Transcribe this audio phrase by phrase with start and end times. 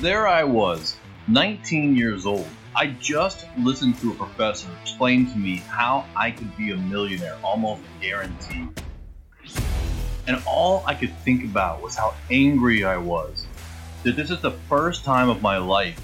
[0.00, 0.94] There I was,
[1.26, 2.46] 19 years old.
[2.74, 7.38] I just listened to a professor explain to me how I could be a millionaire,
[7.42, 8.68] almost guaranteed.
[10.26, 13.46] And all I could think about was how angry I was.
[14.02, 15.98] That this is the first time of my life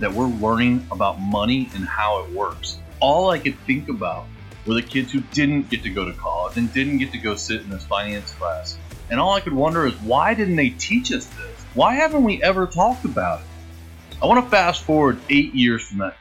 [0.00, 2.80] that we're learning about money and how it works.
[2.98, 4.26] All I could think about
[4.66, 7.36] were the kids who didn't get to go to college and didn't get to go
[7.36, 8.76] sit in this finance class.
[9.08, 11.49] And all I could wonder is why didn't they teach us this?
[11.74, 13.46] Why haven't we ever talked about it?
[14.20, 16.10] I want to fast forward eight years from that.
[16.10, 16.16] Day.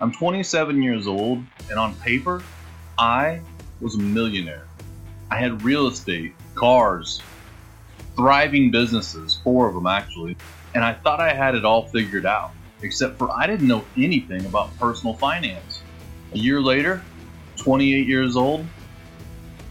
[0.00, 2.42] I'm 27 years old, and on paper,
[2.96, 3.40] I
[3.80, 4.68] was a millionaire.
[5.32, 7.20] I had real estate, cars,
[8.14, 10.36] thriving businesses, four of them actually,
[10.76, 14.46] and I thought I had it all figured out, except for I didn't know anything
[14.46, 15.82] about personal finance.
[16.34, 17.02] A year later,
[17.56, 18.64] 28 years old,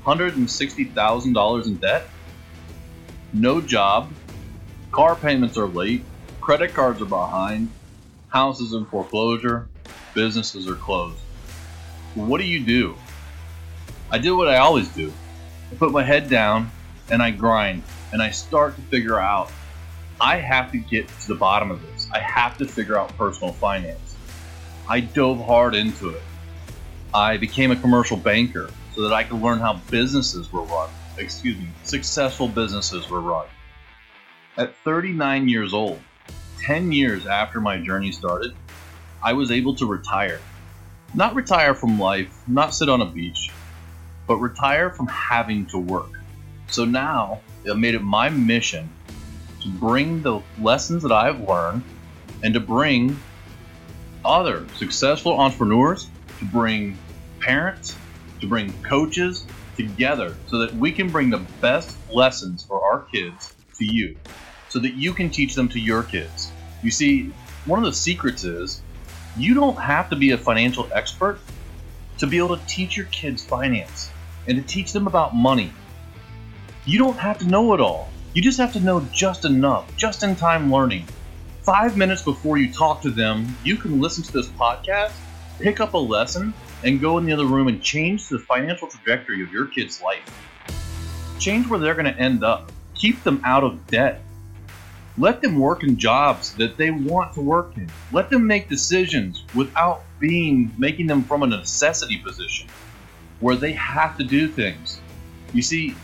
[0.05, 2.09] $160,000 in debt,
[3.31, 4.11] no job,
[4.97, 6.03] car payments are late,
[6.41, 7.69] credit cards are behind,
[8.29, 9.67] houses in foreclosure,
[10.15, 11.19] businesses are closed.
[12.15, 12.95] What do you do?
[14.09, 15.13] I do what I always do.
[15.71, 16.71] I put my head down
[17.11, 19.51] and I grind and I start to figure out
[20.19, 22.09] I have to get to the bottom of this.
[22.11, 24.15] I have to figure out personal finance.
[24.89, 26.23] I dove hard into it.
[27.13, 30.89] I became a commercial banker so that I could learn how businesses were run.
[31.19, 33.45] Excuse me, successful businesses were run.
[34.57, 35.99] At 39 years old,
[36.61, 38.55] 10 years after my journey started,
[39.21, 40.39] I was able to retire.
[41.13, 43.51] Not retire from life, not sit on a beach,
[44.25, 46.09] but retire from having to work.
[46.69, 48.89] So now I made it my mission
[49.61, 51.83] to bring the lessons that I've learned
[52.41, 53.19] and to bring
[54.25, 56.97] other successful entrepreneurs, to bring
[57.41, 57.95] parents,
[58.41, 63.53] to bring coaches together so that we can bring the best lessons for our kids
[63.77, 64.17] to you
[64.69, 66.51] so that you can teach them to your kids.
[66.83, 67.31] You see,
[67.65, 68.81] one of the secrets is
[69.37, 71.39] you don't have to be a financial expert
[72.17, 74.09] to be able to teach your kids finance
[74.47, 75.71] and to teach them about money.
[76.85, 78.09] You don't have to know it all.
[78.33, 81.05] You just have to know just enough, just in time learning.
[81.61, 85.11] Five minutes before you talk to them, you can listen to this podcast,
[85.59, 89.43] pick up a lesson, and go in the other room and change the financial trajectory
[89.43, 90.23] of your kid's life.
[91.39, 92.71] Change where they're going to end up.
[92.95, 94.21] Keep them out of debt.
[95.19, 97.89] Let them work in jobs that they want to work in.
[98.11, 102.67] Let them make decisions without being making them from a necessity position
[103.39, 104.99] where they have to do things.
[105.53, 105.95] You see,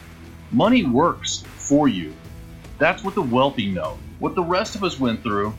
[0.51, 2.13] money works for you.
[2.79, 3.99] That's what the wealthy know.
[4.17, 5.53] What the rest of us went through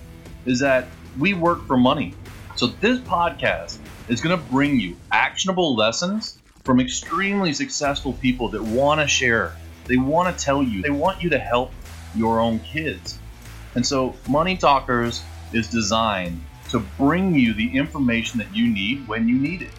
[0.47, 0.89] is that
[1.19, 2.15] we work for money.
[2.57, 3.79] So this podcast
[4.09, 9.55] is going to bring you actionable lessons from extremely successful people that want to share.
[9.87, 10.83] They want to tell you.
[10.83, 11.73] They want you to help
[12.17, 13.19] your own kids.
[13.75, 19.29] And so Money Talkers is designed to bring you the information that you need when
[19.29, 19.71] you need it.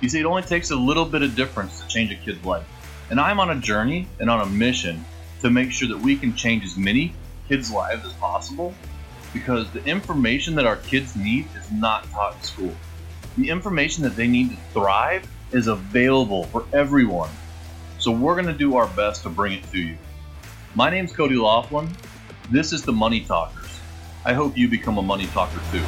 [0.00, 2.66] You see, it only takes a little bit of difference to change a kid's life.
[3.10, 5.04] And I'm on a journey and on a mission
[5.40, 7.14] to make sure that we can change as many
[7.48, 8.74] kids' lives as possible
[9.32, 12.74] because the information that our kids need is not taught in school.
[13.36, 17.30] The information that they need to thrive is available for everyone.
[17.98, 19.96] So we're going to do our best to bring it to you.
[20.74, 21.88] My name's Cody Laughlin.
[22.52, 23.80] This is the Money Talkers.
[24.26, 25.82] I hope you become a money talker too.